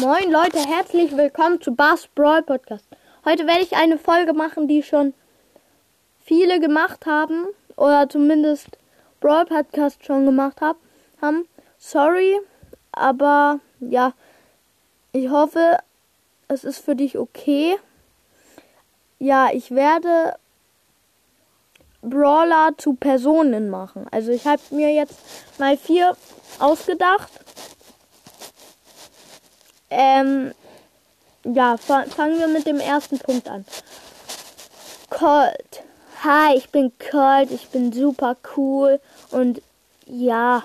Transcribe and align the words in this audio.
Moin 0.00 0.30
Leute, 0.30 0.58
herzlich 0.58 1.16
willkommen 1.16 1.60
zu 1.60 1.72
Bars 1.72 2.08
Brawl 2.16 2.42
Podcast. 2.42 2.84
Heute 3.24 3.46
werde 3.46 3.62
ich 3.62 3.76
eine 3.76 3.96
Folge 3.96 4.32
machen, 4.32 4.66
die 4.66 4.82
schon 4.82 5.14
viele 6.20 6.58
gemacht 6.58 7.06
haben 7.06 7.46
oder 7.76 8.08
zumindest 8.08 8.76
Brawl 9.20 9.44
Podcast 9.46 10.04
schon 10.04 10.26
gemacht 10.26 10.60
hab, 10.60 10.76
haben. 11.22 11.46
Sorry, 11.78 12.40
aber 12.90 13.60
ja, 13.78 14.14
ich 15.12 15.30
hoffe, 15.30 15.78
es 16.48 16.64
ist 16.64 16.78
für 16.84 16.96
dich 16.96 17.16
okay. 17.16 17.76
Ja, 19.20 19.50
ich 19.52 19.70
werde 19.70 20.34
Brawler 22.02 22.72
zu 22.76 22.94
Personen 22.94 23.70
machen. 23.70 24.06
Also 24.10 24.32
ich 24.32 24.44
habe 24.44 24.60
mir 24.70 24.92
jetzt 24.92 25.14
mal 25.58 25.76
vier 25.76 26.16
ausgedacht. 26.58 27.30
Ähm, 29.90 30.52
ja, 31.44 31.76
fangen 31.76 32.38
wir 32.38 32.48
mit 32.48 32.66
dem 32.66 32.80
ersten 32.80 33.18
Punkt 33.18 33.48
an. 33.48 33.64
Colt. 35.10 35.82
Hi, 36.22 36.56
ich 36.56 36.70
bin 36.70 36.92
Colt, 36.98 37.50
ich 37.50 37.68
bin 37.68 37.92
super 37.92 38.36
cool 38.56 38.98
und 39.30 39.60
ja, 40.06 40.62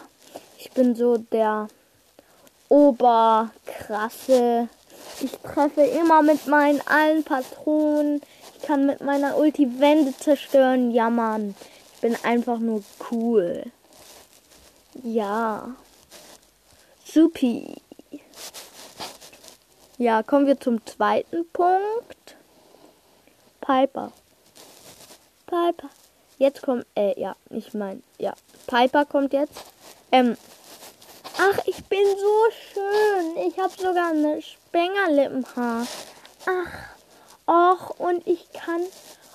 ich 0.58 0.72
bin 0.72 0.96
so 0.96 1.18
der 1.18 1.68
Oberkrasse. 2.70 4.70
Ich 5.22 5.32
treffe 5.32 5.82
immer 5.82 6.22
mit 6.22 6.48
meinen 6.48 6.82
allen 6.88 7.24
Patronen. 7.24 8.22
Ich 8.56 8.66
kann 8.66 8.86
mit 8.86 9.02
meiner 9.02 9.38
Ulti 9.38 9.80
Wände 9.80 10.16
zerstören. 10.16 10.92
Ja, 10.92 11.10
Mann. 11.10 11.56
Ich 11.96 12.02
bin 12.02 12.16
einfach 12.24 12.60
nur 12.60 12.84
cool. 13.12 13.64
Ja. 15.04 15.76
Supi. 17.04 17.76
Ja, 20.02 20.24
kommen 20.24 20.48
wir 20.48 20.58
zum 20.58 20.86
zweiten 20.86 21.46
Punkt. 21.52 22.38
Piper. 23.60 24.14
Piper. 25.46 25.90
Jetzt 26.38 26.62
kommt, 26.62 26.86
äh, 26.96 27.20
ja, 27.20 27.36
ich 27.50 27.74
meine, 27.74 28.02
ja, 28.18 28.34
Piper 28.66 29.04
kommt 29.04 29.34
jetzt. 29.34 29.62
Ähm, 30.14 30.38
ach, 31.38 31.60
ich 31.66 31.84
bin 31.84 32.00
so 32.18 32.44
schön. 32.72 33.46
Ich 33.46 33.60
habe 33.60 33.74
sogar 33.76 34.12
eine 34.12 34.42
Spengerlippenhaar. 34.42 35.86
Ach, 36.46 37.90
och, 37.90 38.00
und 38.00 38.26
ich 38.26 38.54
kann, 38.54 38.80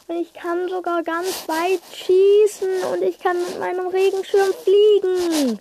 und 0.09 0.17
ich 0.17 0.33
kann 0.33 0.71
sogar 0.71 1.03
ganz 1.03 1.47
weit 1.47 1.83
schießen 1.93 2.85
und 2.91 3.03
ich 3.03 3.19
kann 3.19 3.39
mit 3.39 3.59
meinem 3.59 3.89
Regenschirm 3.89 4.55
fliegen. 4.63 5.61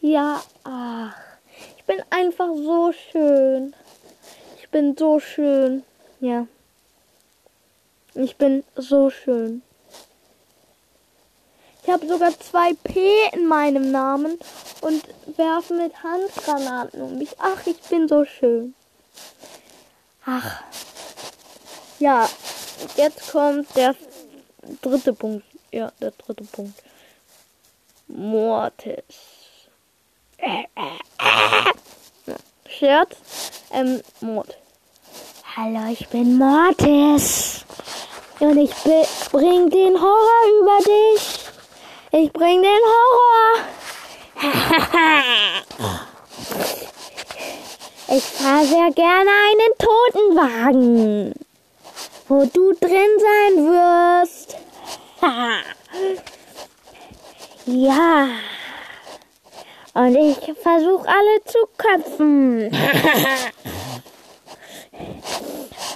Ja, 0.00 0.42
ach, 0.64 1.14
ich 1.76 1.84
bin 1.84 2.02
einfach 2.08 2.48
so 2.48 2.92
schön. 2.92 3.74
Bin 4.72 4.96
so 4.96 5.20
schön. 5.20 5.84
Ja. 6.20 6.46
Ich 8.14 8.36
bin 8.36 8.64
so 8.74 9.10
schön. 9.10 9.62
Ich 11.82 11.90
habe 11.90 12.06
sogar 12.08 12.32
zwei 12.40 12.72
P 12.82 13.00
in 13.32 13.46
meinem 13.46 13.90
Namen 13.90 14.38
und 14.80 15.02
werfe 15.36 15.74
mit 15.74 16.02
Handgranaten 16.02 17.02
um 17.02 17.18
mich. 17.18 17.36
Ach, 17.38 17.66
ich 17.66 17.80
bin 17.82 18.08
so 18.08 18.24
schön. 18.24 18.74
Ach. 20.24 20.62
Ja, 21.98 22.28
jetzt 22.96 23.30
kommt 23.30 23.76
der 23.76 23.94
dritte 24.80 25.12
Punkt. 25.12 25.44
Ja, 25.70 25.92
der 26.00 26.12
dritte 26.12 26.44
Punkt. 26.44 26.82
Mortis. 28.08 29.02
Äh, 30.38 30.64
äh, 30.76 32.30
äh. 32.30 32.34
Scherz. 32.68 33.16
Ähm, 33.70 34.00
Mord. 34.20 34.56
Hallo, 35.54 35.92
ich 35.92 36.08
bin 36.08 36.38
Mortis. 36.38 37.66
Und 38.38 38.56
ich 38.56 38.70
bring 39.30 39.68
den 39.68 40.00
Horror 40.00 40.46
über 40.62 40.78
dich. 40.78 41.40
Ich 42.10 42.32
bring 42.32 42.62
den 42.62 42.80
Horror. 42.94 43.58
ich 48.16 48.24
fahre 48.24 48.64
sehr 48.64 48.90
gerne 48.92 49.30
einen 49.50 49.76
Totenwagen, 49.78 51.34
wo 52.28 52.46
du 52.46 52.72
drin 52.80 53.18
sein 53.18 53.66
wirst. 53.66 54.56
ja. 57.66 58.28
Und 59.92 60.16
ich 60.16 60.54
versuche 60.62 61.06
alle 61.06 61.44
zu 61.44 61.58
köpfen. 61.76 62.74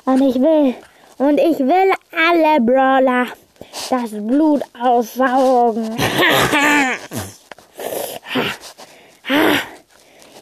und 0.06 0.22
ich 0.22 0.37
will, 0.37 0.75
und 1.19 1.39
ich 1.39 1.59
will 1.59 1.93
alle 2.12 2.61
Brawler 2.61 3.27
das 3.91 4.11
Blut 4.11 4.62
aussaugen. 4.81 5.97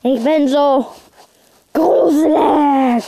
Ich 0.03 0.23
bin 0.23 0.49
so 0.49 0.87
gruselig. 1.73 3.05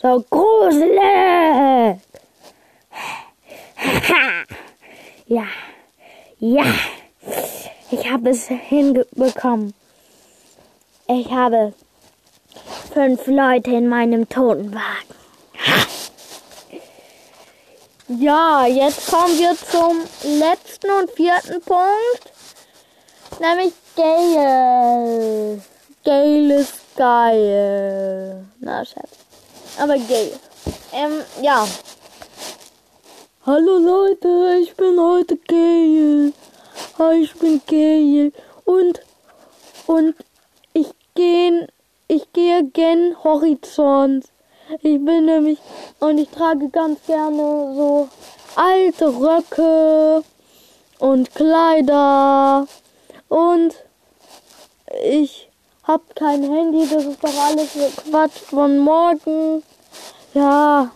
So 0.00 0.24
gruselig. 0.28 2.00
Ja, 5.26 5.46
ja, 6.40 6.64
ich 7.90 8.10
habe 8.10 8.30
es 8.30 8.48
hinbekommen. 8.48 9.72
Ich 11.06 11.30
habe 11.30 11.72
fünf 12.92 13.26
Leute 13.26 13.70
in 13.70 13.88
meinem 13.88 14.28
Totenwagen. 14.28 15.16
Ja, 18.08 18.66
jetzt 18.66 19.10
kommen 19.10 19.38
wir 19.38 19.56
zum 19.56 20.00
letzten 20.38 20.90
und 20.90 21.10
vierten 21.10 21.62
Punkt. 21.62 22.32
Nämlich 23.40 23.72
Gale. 23.96 25.62
Gale 26.04 26.54
ist 26.56 26.74
geil. 26.96 28.44
Na, 28.60 28.84
Schatz. 28.84 29.10
Aber 29.78 29.94
Gale. 29.94 30.38
Ähm, 30.92 31.22
ja. 31.40 31.66
Hallo 33.46 33.78
Leute, 33.78 34.58
ich 34.62 34.74
bin 34.76 35.00
heute 35.00 35.36
Gale. 35.36 36.32
Hi, 36.98 37.22
ich 37.22 37.34
bin 37.34 37.62
Gale. 37.66 38.32
Und, 38.64 39.00
und 39.86 40.14
ich 40.74 40.88
gehe, 41.14 41.68
ich 42.08 42.32
gehe 42.32 42.64
gen 42.64 43.16
Horizont. 43.24 44.26
Ich 44.80 45.04
bin 45.04 45.26
nämlich 45.26 45.58
und 46.00 46.18
ich 46.18 46.28
trage 46.30 46.68
ganz 46.68 47.04
gerne 47.06 47.74
so 47.74 48.08
alte 48.54 49.08
Röcke 49.08 50.22
und 50.98 51.34
Kleider 51.34 52.66
und 53.28 53.74
ich 55.04 55.50
hab 55.84 56.14
kein 56.14 56.42
Handy, 56.42 56.86
das 56.88 57.04
ist 57.04 57.24
doch 57.24 57.36
alles 57.44 57.74
so 57.74 57.88
Quatsch 57.96 58.38
von 58.38 58.78
morgen. 58.78 59.62
Ja. 60.32 60.90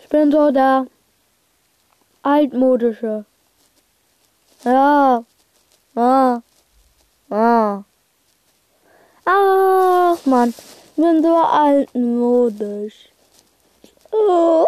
Ich 0.00 0.08
bin 0.08 0.30
so 0.30 0.50
der 0.50 0.86
altmodische. 2.22 3.24
Ja. 4.64 5.24
Ah. 5.94 6.40
Ah. 7.30 7.82
Mann 10.28 10.54
bin 10.96 11.22
so 11.22 11.34
altmodisch. 11.36 13.10
Oh. 14.12 14.64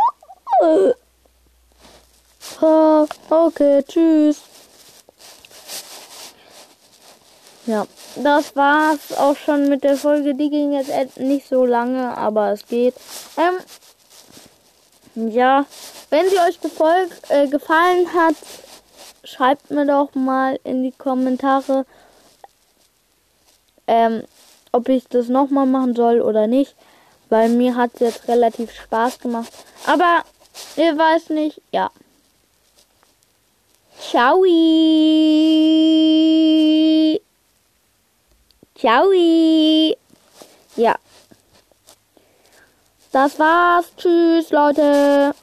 okay, 3.31 3.83
tschüss. 3.87 4.43
Ja, 7.67 7.87
das 8.17 8.57
war's 8.57 9.13
auch 9.17 9.37
schon 9.37 9.69
mit 9.69 9.85
der 9.85 9.97
Folge. 9.97 10.35
Die 10.35 10.51
ging 10.51 10.73
jetzt 10.73 11.19
nicht 11.19 11.49
so 11.49 11.65
lange, 11.65 12.17
aber 12.17 12.53
es 12.53 12.67
geht. 12.67 12.95
Ähm, 13.37 13.59
ja, 15.31 15.67
wenn 16.11 16.29
sie 16.29 16.39
euch 16.39 16.61
gefolgt, 16.61 17.31
äh, 17.31 17.49
gefallen 17.49 18.13
hat, 18.15 18.37
schreibt 19.25 19.71
mir 19.71 19.87
doch 19.87 20.15
mal 20.15 20.59
in 20.65 20.83
die 20.83 20.93
Kommentare, 20.93 21.85
ähm, 23.87 24.25
ob 24.73 24.89
ich 24.89 25.09
das 25.09 25.29
nochmal 25.29 25.67
machen 25.67 25.95
soll 25.95 26.21
oder 26.21 26.47
nicht. 26.47 26.75
Weil 27.29 27.49
mir 27.49 27.77
hat 27.77 27.93
es 27.95 28.01
jetzt 28.01 28.29
relativ 28.29 28.73
Spaß 28.73 29.21
gemacht. 29.21 29.53
Aber 29.87 30.25
ihr 30.77 30.97
weiß 30.97 31.31
nicht, 31.31 31.61
ja. 31.71 31.91
Ciao. 34.01 34.43
Ciao. 38.77 39.13
Ja. 40.77 40.97
Das 43.13 43.39
war's. 43.39 43.93
Tschüss, 43.97 44.51
Leute. 44.51 45.35